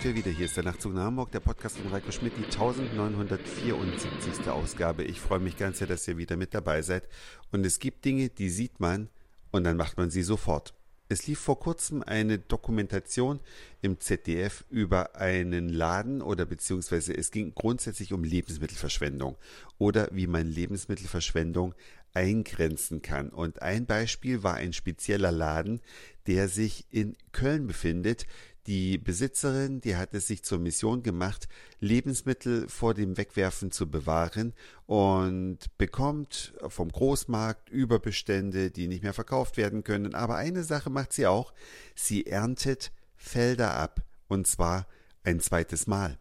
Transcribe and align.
sind 0.00 0.14
wir 0.14 0.24
wieder. 0.24 0.36
Hier 0.36 0.46
ist 0.46 0.56
der 0.56 0.64
Nachtzug 0.64 0.94
nach 0.94 1.06
Hamburg, 1.06 1.32
der 1.32 1.40
Podcast 1.40 1.78
von 1.78 1.90
Reiko 1.90 2.12
Schmidt, 2.12 2.34
die 2.38 2.44
1974. 2.44 4.48
Ausgabe. 4.48 5.02
Ich 5.02 5.18
freue 5.18 5.40
mich 5.40 5.56
ganz 5.56 5.78
sehr, 5.78 5.88
dass 5.88 6.06
ihr 6.06 6.18
wieder 6.18 6.36
mit 6.36 6.54
dabei 6.54 6.82
seid. 6.82 7.08
Und 7.50 7.66
es 7.66 7.80
gibt 7.80 8.04
Dinge, 8.04 8.28
die 8.28 8.48
sieht 8.48 8.78
man 8.78 9.08
und 9.50 9.64
dann 9.64 9.76
macht 9.76 9.96
man 9.96 10.10
sie 10.10 10.22
sofort. 10.22 10.72
Es 11.08 11.26
lief 11.26 11.40
vor 11.40 11.58
kurzem 11.58 12.04
eine 12.04 12.38
Dokumentation 12.38 13.40
im 13.80 13.98
ZDF 13.98 14.64
über 14.70 15.16
einen 15.16 15.68
Laden 15.68 16.22
oder 16.22 16.46
beziehungsweise 16.46 17.16
es 17.16 17.32
ging 17.32 17.52
grundsätzlich 17.54 18.12
um 18.12 18.22
Lebensmittelverschwendung 18.22 19.36
oder 19.78 20.10
wie 20.12 20.28
man 20.28 20.46
Lebensmittelverschwendung 20.46 21.74
eingrenzen 22.14 23.02
kann. 23.02 23.30
Und 23.30 23.62
ein 23.62 23.86
Beispiel 23.86 24.42
war 24.42 24.54
ein 24.54 24.72
spezieller 24.72 25.32
Laden, 25.32 25.80
der 26.26 26.48
sich 26.48 26.86
in 26.90 27.16
Köln 27.32 27.66
befindet. 27.66 28.26
Die 28.68 28.98
Besitzerin, 28.98 29.80
die 29.80 29.96
hat 29.96 30.12
es 30.12 30.26
sich 30.26 30.42
zur 30.42 30.58
Mission 30.58 31.02
gemacht, 31.02 31.48
Lebensmittel 31.80 32.68
vor 32.68 32.92
dem 32.92 33.16
Wegwerfen 33.16 33.70
zu 33.70 33.90
bewahren 33.90 34.52
und 34.84 35.58
bekommt 35.78 36.52
vom 36.68 36.92
Großmarkt 36.92 37.70
Überbestände, 37.70 38.70
die 38.70 38.86
nicht 38.86 39.02
mehr 39.02 39.14
verkauft 39.14 39.56
werden 39.56 39.84
können. 39.84 40.14
Aber 40.14 40.36
eine 40.36 40.64
Sache 40.64 40.90
macht 40.90 41.14
sie 41.14 41.26
auch, 41.26 41.54
sie 41.94 42.26
erntet 42.26 42.92
Felder 43.16 43.72
ab 43.72 44.02
und 44.28 44.46
zwar 44.46 44.86
ein 45.24 45.40
zweites 45.40 45.86
Mal. 45.86 46.18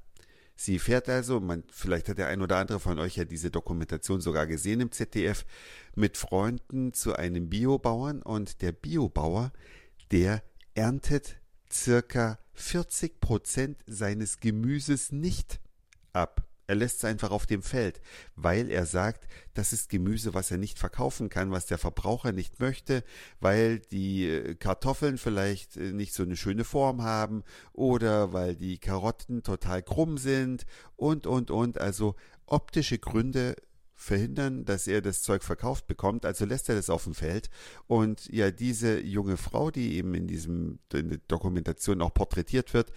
Sie 0.55 0.80
fährt 0.80 1.10
also, 1.10 1.41
man, 1.41 1.66
vielleicht 1.70 2.08
hat 2.08 2.18
der 2.18 2.27
ein 2.27 2.41
oder 2.41 2.55
andere 2.55 2.80
von 2.80 2.98
euch 2.98 3.18
ja 3.18 3.26
diese 3.26 3.52
Dokumentation 3.52 4.22
sogar 4.22 4.48
gesehen 4.48 4.80
im 4.80 4.94
ZDF, 4.94 5.46
mit 5.96 6.16
Freunden 6.16 6.94
zu 6.94 7.14
einem 7.14 7.49
Biobauern 7.49 8.21
und 8.21 8.62
der 8.62 8.71
Biobauer, 8.71 9.52
der 10.12 10.41
erntet 10.76 11.41
circa 11.71 12.40
40 12.54 13.20
Prozent 13.20 13.77
seines 13.85 14.40
Gemüses 14.40 15.12
nicht 15.12 15.60
ab. 16.13 16.48
Er 16.70 16.76
lässt 16.76 16.98
es 16.98 17.05
einfach 17.05 17.32
auf 17.32 17.46
dem 17.46 17.62
Feld, 17.62 18.01
weil 18.35 18.70
er 18.70 18.85
sagt, 18.85 19.26
das 19.54 19.71
ist 19.71 19.90
Gemüse, 19.90 20.34
was 20.34 20.51
er 20.51 20.57
nicht 20.57 20.77
verkaufen 20.77 21.29
kann, 21.29 21.49
was 21.49 21.65
der 21.65 21.77
Verbraucher 21.77 22.34
nicht 22.34 22.59
möchte, 22.59 23.05
weil 23.40 23.79
die 23.79 24.27
äh, 24.27 24.55
Kartoffeln 24.55 25.18
vielleicht 25.18 25.77
äh, 25.77 25.93
nicht 25.93 26.13
so 26.13 26.24
eine 26.24 26.35
schöne 26.35 26.65
Form 26.65 27.04
haben 27.04 27.43
oder 27.71 28.34
weil 28.34 28.57
die 28.57 28.79
Karotten 28.79 29.43
total 29.43 29.81
krumm 29.81 30.18
sind 30.18 30.65
und, 30.98 31.26
und, 31.26 31.52
und. 31.52 31.79
Also 31.79 32.15
optische 32.46 32.99
Gründe 32.99 33.55
verhindern, 33.98 34.63
dass 34.63 34.87
er 34.87 35.01
das 35.01 35.23
Zeug 35.23 35.43
verkauft 35.43 35.87
bekommt, 35.87 36.23
also 36.23 36.45
lässt 36.45 36.70
er 36.70 36.76
das 36.76 36.90
auf 36.90 37.03
dem 37.03 37.15
Feld. 37.15 37.49
Und 37.87 38.31
ja, 38.31 38.51
diese 38.51 39.01
junge 39.01 39.37
Frau, 39.37 39.71
die 39.71 39.95
eben 39.95 40.13
in 40.13 40.27
diesem 40.27 40.79
in 40.93 41.09
der 41.09 41.20
Dokumentation 41.27 42.01
auch 42.01 42.13
porträtiert 42.13 42.73
wird, 42.73 42.93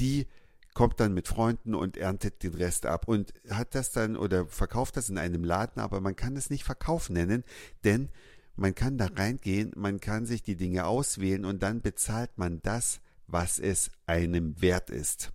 die 0.00 0.26
kommt 0.74 1.00
dann 1.00 1.14
mit 1.14 1.28
Freunden 1.28 1.74
und 1.74 1.96
erntet 1.96 2.42
den 2.42 2.54
Rest 2.54 2.84
ab 2.84 3.06
und 3.06 3.32
hat 3.48 3.74
das 3.74 3.92
dann 3.92 4.16
oder 4.16 4.46
verkauft 4.46 4.96
das 4.96 5.08
in 5.08 5.18
einem 5.18 5.44
Laden, 5.44 5.80
aber 5.80 6.00
man 6.00 6.16
kann 6.16 6.36
es 6.36 6.50
nicht 6.50 6.64
Verkauf 6.64 7.10
nennen, 7.10 7.44
denn 7.84 8.08
man 8.56 8.74
kann 8.74 8.98
da 8.98 9.06
reingehen, 9.06 9.72
man 9.76 10.00
kann 10.00 10.26
sich 10.26 10.42
die 10.42 10.56
Dinge 10.56 10.84
auswählen 10.84 11.44
und 11.44 11.62
dann 11.62 11.80
bezahlt 11.80 12.36
man 12.36 12.60
das, 12.62 13.00
was 13.26 13.58
es 13.58 13.90
einem 14.06 14.60
wert 14.60 14.90
ist. 14.90 15.32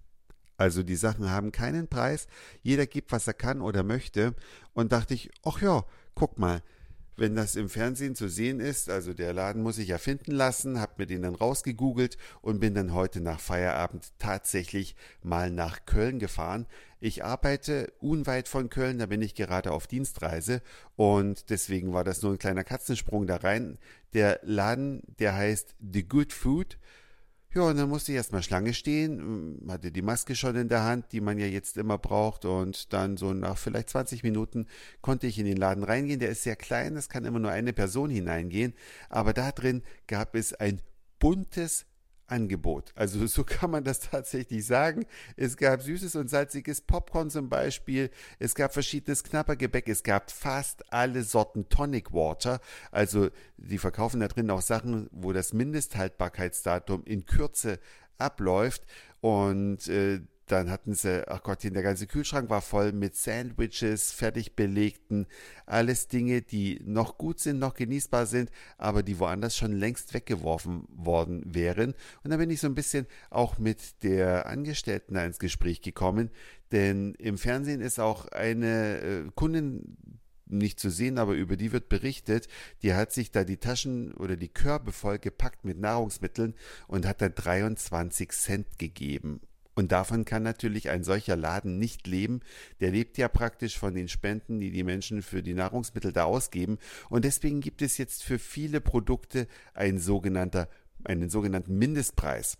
Also 0.58 0.84
die 0.84 0.96
Sachen 0.96 1.30
haben 1.30 1.52
keinen 1.52 1.88
Preis, 1.88 2.28
jeder 2.62 2.86
gibt, 2.86 3.12
was 3.12 3.28
er 3.28 3.34
kann 3.34 3.62
oder 3.62 3.84
möchte 3.84 4.34
und 4.74 4.92
dachte 4.92 5.14
ich, 5.14 5.30
ach 5.44 5.62
ja, 5.62 5.86
guck 6.14 6.40
mal, 6.40 6.62
wenn 7.18 7.36
das 7.36 7.56
im 7.56 7.70
Fernsehen 7.70 8.16
zu 8.16 8.28
sehen 8.28 8.60
ist, 8.60 8.90
also 8.90 9.14
der 9.14 9.32
Laden 9.32 9.62
muss 9.62 9.78
ich 9.78 9.88
ja 9.90 9.98
finden 9.98 10.32
lassen, 10.32 10.82
hab 10.82 11.00
mir 11.00 11.06
den 11.06 11.22
dann 11.22 11.36
rausgegoogelt 11.36 12.18
und 12.42 12.60
bin 12.60 12.74
dann 12.74 12.94
heute 12.94 13.22
nach 13.22 13.40
Feierabend 13.40 14.12
tatsächlich 14.20 14.96
mal 15.24 15.50
nach 15.50 15.86
Köln 15.86 16.20
gefahren. 16.20 16.66
Ich 17.00 17.24
arbeite 17.24 17.94
unweit 18.00 18.48
von 18.50 18.70
Köln, 18.70 19.00
da 19.00 19.06
bin 19.06 19.22
ich 19.22 19.36
gerade 19.36 19.72
auf 19.72 19.88
Dienstreise 19.88 20.62
und 20.96 21.50
deswegen 21.50 21.94
war 21.94 22.04
das 22.04 22.22
nur 22.22 22.34
ein 22.34 22.40
kleiner 22.40 22.64
Katzensprung 22.64 23.28
da 23.28 23.38
rein. 23.38 23.78
Der 24.14 24.40
Laden, 24.44 25.02
der 25.20 25.36
heißt 25.36 25.76
The 25.80 26.08
Good 26.08 26.34
Food 26.34 26.78
ja, 27.56 27.62
und 27.62 27.78
dann 27.78 27.88
musste 27.88 28.12
ich 28.12 28.18
erstmal 28.18 28.44
Schlange 28.44 28.74
stehen, 28.74 29.20
hm, 29.20 29.72
hatte 29.72 29.90
die 29.90 30.02
Maske 30.02 30.36
schon 30.36 30.58
in 30.58 30.68
der 30.68 30.84
Hand, 30.84 31.14
die 31.14 31.22
man 31.22 31.40
ja 31.40 31.46
jetzt 31.46 31.78
immer 31.78 31.98
braucht. 31.98 32.44
Und 32.44 32.92
dann 32.92 33.16
so 33.16 33.34
nach 33.34 33.58
vielleicht 33.58 33.90
20 33.90 34.24
Minuten 34.24 34.68
konnte 35.02 35.26
ich 35.26 35.40
in 35.40 35.46
den 35.46 35.56
Laden 35.56 35.84
reingehen. 35.84 36.20
Der 36.20 36.30
ist 36.30 36.44
sehr 36.44 36.58
klein, 36.58 36.98
es 36.98 37.08
kann 37.08 37.24
immer 37.24 37.40
nur 37.40 37.52
eine 37.52 37.72
Person 37.72 38.10
hineingehen. 38.10 38.74
Aber 39.10 39.32
da 39.32 39.54
drin 39.54 39.84
gab 40.08 40.36
es 40.36 40.54
ein 40.54 40.82
buntes 41.20 41.86
Angebot. 42.28 42.92
Also 42.96 43.26
so 43.28 43.44
kann 43.44 43.72
man 43.72 43.84
das 43.84 44.00
tatsächlich 44.12 44.66
sagen. 44.66 45.06
Es 45.36 45.58
gab 45.58 45.82
süßes 45.82 46.16
und 46.16 46.30
salziges 46.30 46.82
Popcorn 46.82 47.30
zum 47.30 47.50
Beispiel. 47.50 48.10
Es 48.40 48.56
gab 48.56 48.74
verschiedenes 48.74 49.24
Knappergebäck. 49.24 49.88
Es 49.88 50.04
gab 50.04 50.32
fast 50.32 50.92
alle 50.92 51.24
Sorten 51.24 51.70
Tonic 51.70 52.14
Water. 52.14 52.60
Also 52.92 53.30
die 53.58 53.78
verkaufen 53.78 54.20
da 54.20 54.28
drin 54.28 54.50
auch 54.50 54.62
Sachen, 54.62 55.08
wo 55.12 55.34
das 55.34 55.54
Mindesthaltbarkeitsdatum 55.54 57.04
in 57.06 57.26
Kürze 57.26 57.80
abläuft. 58.18 58.84
Und 59.22 59.88
äh, 59.88 60.22
dann 60.48 60.70
hatten 60.70 60.94
sie, 60.94 61.28
ach 61.28 61.42
Gott, 61.42 61.64
der 61.64 61.84
ganze 61.84 62.08
Kühlschrank 62.08 62.50
war 62.50 62.62
voll 62.62 62.92
mit 62.92 63.16
Sandwiches, 63.16 64.12
fertig 64.12 64.56
belegten, 64.56 65.26
alles 65.66 66.08
Dinge, 66.08 66.42
die 66.42 66.80
noch 66.84 67.18
gut 67.18 67.40
sind, 67.40 67.60
noch 67.60 67.74
genießbar 67.74 68.26
sind, 68.28 68.52
aber 68.78 69.02
die 69.02 69.20
woanders 69.20 69.58
schon 69.58 69.74
längst 69.74 70.14
weggeworfen 70.14 70.86
worden 70.90 71.42
wären. 71.46 71.96
Und 72.24 72.32
da 72.32 72.38
bin 72.38 72.50
ich 72.50 72.60
so 72.60 72.68
ein 72.68 72.76
bisschen 72.76 73.08
auch 73.30 73.58
mit 73.58 74.04
der 74.04 74.46
Angestellten 74.46 75.16
da 75.16 75.26
ins 75.26 75.40
Gespräch 75.40 75.82
gekommen, 75.82 76.30
denn 76.72 77.16
im 77.16 77.38
Fernsehen 77.38 77.82
ist 77.82 78.00
auch 78.00 78.28
eine 78.28 79.00
äh, 79.00 79.24
Kundin 79.34 79.98
nicht 80.48 80.80
zu 80.80 80.90
sehen, 80.90 81.18
aber 81.18 81.34
über 81.34 81.58
die 81.58 81.72
wird 81.72 81.90
berichtet, 81.90 82.48
die 82.84 82.94
hat 82.94 83.12
sich 83.12 83.32
da 83.32 83.44
die 83.44 83.58
Taschen 83.58 84.14
oder 84.14 84.36
die 84.36 84.50
Körbe 84.50 84.92
voll 84.92 85.18
gepackt 85.18 85.66
mit 85.66 85.80
Nahrungsmitteln 85.80 86.54
und 86.88 87.08
hat 87.08 87.22
dann 87.22 87.34
23 87.34 88.32
Cent 88.32 88.78
gegeben. 88.78 89.42
Und 89.76 89.92
davon 89.92 90.24
kann 90.24 90.44
natürlich 90.44 90.90
ein 90.90 91.04
solcher 91.04 91.36
Laden 91.36 91.78
nicht 91.78 92.08
leben. 92.08 92.40
Der 92.80 92.92
lebt 92.92 93.18
ja 93.18 93.28
praktisch 93.28 93.78
von 93.78 93.94
den 93.94 94.08
Spenden, 94.08 94.60
die 94.60 94.72
die 94.72 94.84
Menschen 94.84 95.22
für 95.22 95.44
die 95.44 95.54
Nahrungsmittel 95.54 96.14
da 96.14 96.24
ausgeben. 96.24 96.78
Und 97.10 97.26
deswegen 97.26 97.60
gibt 97.60 97.82
es 97.82 97.98
jetzt 97.98 98.24
für 98.24 98.40
viele 98.40 98.80
Produkte 98.80 99.48
ein 99.74 100.00
sogenannter, 100.00 100.70
einen 101.04 101.30
sogenannten 101.30 101.78
Mindestpreis 101.78 102.58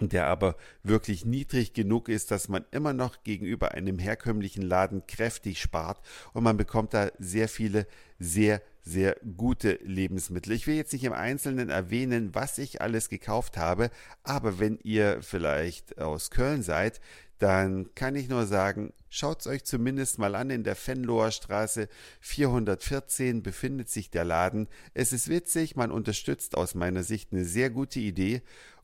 der 0.00 0.26
aber 0.26 0.56
wirklich 0.82 1.24
niedrig 1.24 1.74
genug 1.74 2.08
ist, 2.08 2.30
dass 2.30 2.48
man 2.48 2.64
immer 2.70 2.92
noch 2.92 3.22
gegenüber 3.24 3.72
einem 3.72 3.98
herkömmlichen 3.98 4.62
Laden 4.62 5.06
kräftig 5.06 5.60
spart 5.60 6.00
und 6.32 6.44
man 6.44 6.56
bekommt 6.56 6.94
da 6.94 7.10
sehr 7.18 7.48
viele 7.48 7.86
sehr, 8.18 8.62
sehr 8.82 9.16
gute 9.36 9.78
Lebensmittel. 9.82 10.52
Ich 10.52 10.66
will 10.66 10.76
jetzt 10.76 10.92
nicht 10.92 11.04
im 11.04 11.12
Einzelnen 11.12 11.70
erwähnen, 11.70 12.34
was 12.34 12.58
ich 12.58 12.80
alles 12.80 13.08
gekauft 13.08 13.56
habe, 13.56 13.90
aber 14.22 14.58
wenn 14.58 14.78
ihr 14.82 15.22
vielleicht 15.22 15.98
aus 15.98 16.30
Köln 16.30 16.62
seid, 16.62 17.00
dann 17.42 17.92
kann 17.96 18.14
ich 18.14 18.28
nur 18.28 18.46
sagen, 18.46 18.92
schaut's 19.10 19.48
euch 19.48 19.64
zumindest 19.64 20.20
mal 20.20 20.36
an. 20.36 20.50
In 20.50 20.62
der 20.62 20.76
Fenloher 20.76 21.32
Straße 21.32 21.88
414 22.20 23.42
befindet 23.42 23.88
sich 23.88 24.10
der 24.10 24.24
Laden. 24.24 24.68
Es 24.94 25.12
ist 25.12 25.28
witzig, 25.28 25.74
man 25.74 25.90
unterstützt 25.90 26.56
aus 26.56 26.76
meiner 26.76 27.02
Sicht 27.02 27.32
eine 27.32 27.44
sehr 27.44 27.70
gute 27.70 27.98
Idee 27.98 28.42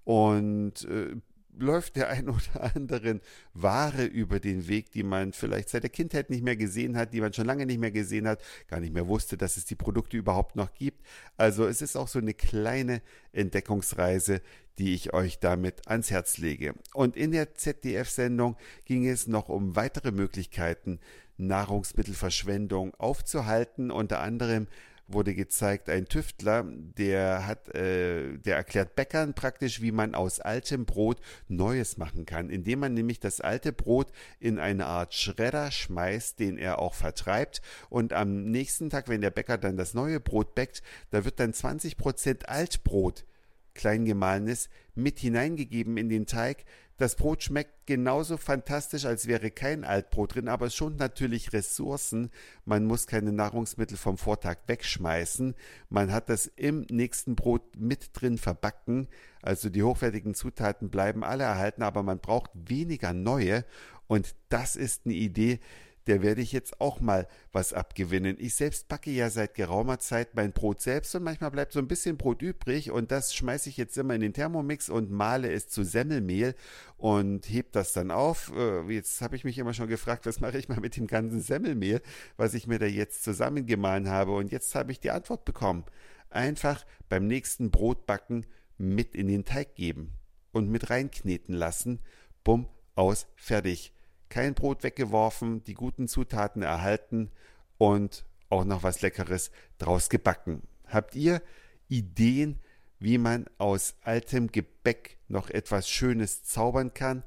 und 0.08 0.86
äh, 0.86 1.16
läuft 1.58 1.96
der 1.96 2.08
ein 2.08 2.28
oder 2.30 2.74
anderen 2.74 3.20
Ware 3.52 4.06
über 4.06 4.40
den 4.40 4.66
Weg, 4.66 4.90
die 4.90 5.02
man 5.02 5.34
vielleicht 5.34 5.68
seit 5.68 5.82
der 5.82 5.90
Kindheit 5.90 6.30
nicht 6.30 6.42
mehr 6.42 6.56
gesehen 6.56 6.96
hat, 6.96 7.12
die 7.12 7.20
man 7.20 7.34
schon 7.34 7.44
lange 7.44 7.66
nicht 7.66 7.78
mehr 7.78 7.90
gesehen 7.90 8.26
hat, 8.26 8.40
gar 8.68 8.80
nicht 8.80 8.94
mehr 8.94 9.06
wusste, 9.06 9.36
dass 9.36 9.58
es 9.58 9.66
die 9.66 9.74
Produkte 9.74 10.16
überhaupt 10.16 10.56
noch 10.56 10.72
gibt. 10.72 11.04
Also 11.36 11.66
es 11.66 11.82
ist 11.82 11.94
auch 11.94 12.08
so 12.08 12.20
eine 12.20 12.32
kleine 12.32 13.02
Entdeckungsreise, 13.32 14.40
die 14.78 14.94
ich 14.94 15.12
euch 15.12 15.40
damit 15.40 15.86
ans 15.88 16.10
Herz 16.10 16.38
lege. 16.38 16.72
Und 16.94 17.14
in 17.14 17.30
der 17.30 17.54
ZDF-Sendung 17.54 18.56
ging 18.86 19.06
es 19.06 19.26
noch 19.26 19.50
um 19.50 19.76
weitere 19.76 20.10
Möglichkeiten, 20.10 21.00
Nahrungsmittelverschwendung 21.36 22.94
aufzuhalten, 22.94 23.90
unter 23.90 24.20
anderem 24.20 24.68
wurde 25.08 25.34
gezeigt, 25.34 25.88
ein 25.88 26.06
Tüftler, 26.06 26.64
der 26.66 27.46
hat, 27.46 27.74
äh, 27.74 28.36
der 28.38 28.56
erklärt 28.56 28.94
Bäckern 28.94 29.34
praktisch, 29.34 29.80
wie 29.80 29.90
man 29.90 30.14
aus 30.14 30.38
altem 30.38 30.84
Brot 30.84 31.20
Neues 31.48 31.96
machen 31.96 32.26
kann, 32.26 32.50
indem 32.50 32.80
man 32.80 32.94
nämlich 32.94 33.18
das 33.18 33.40
alte 33.40 33.72
Brot 33.72 34.12
in 34.38 34.58
eine 34.58 34.86
Art 34.86 35.14
Schredder 35.14 35.70
schmeißt, 35.70 36.38
den 36.38 36.58
er 36.58 36.78
auch 36.78 36.94
vertreibt. 36.94 37.62
Und 37.88 38.12
am 38.12 38.44
nächsten 38.50 38.90
Tag, 38.90 39.08
wenn 39.08 39.22
der 39.22 39.30
Bäcker 39.30 39.58
dann 39.58 39.76
das 39.76 39.94
neue 39.94 40.20
Brot 40.20 40.54
bäckt, 40.54 40.82
da 41.10 41.24
wird 41.24 41.40
dann 41.40 41.54
20 41.54 41.96
Prozent 41.96 42.48
Altbrot 42.48 43.24
kleingemahlenes 43.74 44.68
mit 44.94 45.18
hineingegeben 45.20 45.96
in 45.96 46.08
den 46.08 46.26
Teig, 46.26 46.64
Das 46.98 47.14
Brot 47.14 47.44
schmeckt 47.44 47.86
genauso 47.86 48.36
fantastisch, 48.36 49.04
als 49.04 49.28
wäre 49.28 49.52
kein 49.52 49.84
Altbrot 49.84 50.34
drin, 50.34 50.48
aber 50.48 50.66
es 50.66 50.74
schont 50.74 50.98
natürlich 50.98 51.52
Ressourcen. 51.52 52.30
Man 52.64 52.86
muss 52.86 53.06
keine 53.06 53.32
Nahrungsmittel 53.32 53.96
vom 53.96 54.18
Vortag 54.18 54.56
wegschmeißen. 54.66 55.54
Man 55.90 56.12
hat 56.12 56.28
das 56.28 56.46
im 56.56 56.80
nächsten 56.90 57.36
Brot 57.36 57.62
mit 57.76 58.10
drin 58.14 58.36
verbacken. 58.36 59.06
Also 59.42 59.70
die 59.70 59.84
hochwertigen 59.84 60.34
Zutaten 60.34 60.90
bleiben 60.90 61.22
alle 61.22 61.44
erhalten, 61.44 61.84
aber 61.84 62.02
man 62.02 62.18
braucht 62.18 62.50
weniger 62.54 63.12
neue. 63.12 63.64
Und 64.08 64.34
das 64.48 64.74
ist 64.74 65.02
eine 65.04 65.14
Idee, 65.14 65.60
der 66.08 66.22
werde 66.22 66.40
ich 66.40 66.52
jetzt 66.52 66.80
auch 66.80 67.00
mal 67.00 67.28
was 67.52 67.74
abgewinnen. 67.74 68.36
Ich 68.40 68.54
selbst 68.54 68.88
backe 68.88 69.10
ja 69.10 69.28
seit 69.28 69.54
geraumer 69.54 69.98
Zeit 69.98 70.34
mein 70.34 70.52
Brot 70.52 70.80
selbst 70.80 71.14
und 71.14 71.22
manchmal 71.22 71.50
bleibt 71.50 71.72
so 71.72 71.78
ein 71.78 71.86
bisschen 71.86 72.16
Brot 72.16 72.40
übrig 72.40 72.90
und 72.90 73.12
das 73.12 73.34
schmeiße 73.34 73.68
ich 73.68 73.76
jetzt 73.76 73.96
immer 73.98 74.14
in 74.14 74.22
den 74.22 74.32
Thermomix 74.32 74.88
und 74.88 75.10
male 75.10 75.52
es 75.52 75.68
zu 75.68 75.84
Semmelmehl 75.84 76.54
und 76.96 77.48
heb 77.50 77.72
das 77.72 77.92
dann 77.92 78.10
auf. 78.10 78.50
Äh, 78.56 78.90
jetzt 78.90 79.20
habe 79.20 79.36
ich 79.36 79.44
mich 79.44 79.58
immer 79.58 79.74
schon 79.74 79.88
gefragt, 79.88 80.24
was 80.24 80.40
mache 80.40 80.58
ich 80.58 80.70
mal 80.70 80.80
mit 80.80 80.96
dem 80.96 81.06
ganzen 81.06 81.40
Semmelmehl, 81.40 82.00
was 82.38 82.54
ich 82.54 82.66
mir 82.66 82.78
da 82.78 82.86
jetzt 82.86 83.22
zusammengemahlen 83.22 84.08
habe 84.08 84.32
und 84.32 84.50
jetzt 84.50 84.74
habe 84.74 84.92
ich 84.92 85.00
die 85.00 85.10
Antwort 85.10 85.44
bekommen. 85.44 85.84
Einfach 86.30 86.86
beim 87.10 87.26
nächsten 87.26 87.70
Brotbacken 87.70 88.46
mit 88.78 89.14
in 89.14 89.28
den 89.28 89.44
Teig 89.44 89.74
geben 89.74 90.12
und 90.52 90.70
mit 90.70 90.88
reinkneten 90.88 91.54
lassen. 91.54 92.00
Bumm, 92.44 92.66
aus, 92.94 93.26
fertig 93.36 93.92
kein 94.28 94.54
Brot 94.54 94.82
weggeworfen, 94.82 95.64
die 95.64 95.74
guten 95.74 96.08
Zutaten 96.08 96.62
erhalten 96.62 97.30
und 97.78 98.24
auch 98.50 98.64
noch 98.64 98.82
was 98.82 99.02
Leckeres 99.02 99.50
draus 99.78 100.08
gebacken. 100.08 100.62
Habt 100.86 101.14
ihr 101.14 101.42
Ideen, 101.88 102.60
wie 102.98 103.18
man 103.18 103.46
aus 103.58 103.96
altem 104.02 104.50
Gebäck 104.50 105.18
noch 105.28 105.50
etwas 105.50 105.88
Schönes 105.88 106.44
zaubern 106.44 106.94
kann? 106.94 107.22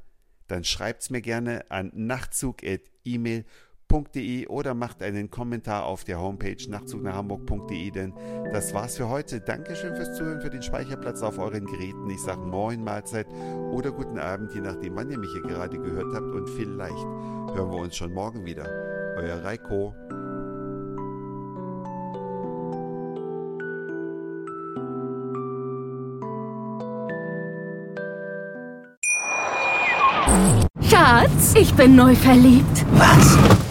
Dann 0.47 0.63
schreibt's 0.63 1.09
mir 1.09 1.21
gerne 1.21 1.69
an 1.69 1.91
nachtzug.email.com 1.93 3.45
nachtzug.de 3.91 4.47
oder 4.47 4.73
macht 4.73 5.03
einen 5.03 5.29
Kommentar 5.29 5.85
auf 5.85 6.03
der 6.03 6.19
Homepage 6.19 6.57
nachzugnachhamburg.de, 6.69 7.91
denn 7.91 8.13
das 8.51 8.73
war's 8.73 8.97
für 8.97 9.09
heute. 9.09 9.41
Dankeschön 9.41 9.95
fürs 9.95 10.15
Zuhören, 10.17 10.41
für 10.41 10.49
den 10.49 10.63
Speicherplatz 10.63 11.21
auf 11.21 11.37
euren 11.37 11.65
Geräten. 11.65 12.09
Ich 12.09 12.21
sage 12.21 12.41
Moin, 12.41 12.83
Mahlzeit 12.83 13.27
oder 13.71 13.91
guten 13.91 14.17
Abend, 14.17 14.53
je 14.53 14.61
nachdem, 14.61 14.95
wann 14.95 15.11
ihr 15.11 15.19
mich 15.19 15.31
hier 15.31 15.41
gerade 15.41 15.77
gehört 15.77 16.13
habt. 16.13 16.33
Und 16.33 16.49
vielleicht 16.49 17.05
hören 17.55 17.71
wir 17.71 17.79
uns 17.79 17.95
schon 17.95 18.13
morgen 18.13 18.45
wieder. 18.45 18.65
Euer 19.17 19.43
Reiko. 19.43 19.93
Schatz, 30.89 31.55
ich 31.55 31.73
bin 31.73 31.95
neu 31.95 32.15
verliebt. 32.15 32.85
Was? 32.93 33.70